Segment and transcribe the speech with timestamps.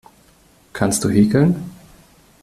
[0.73, 1.69] Kannst du häkeln?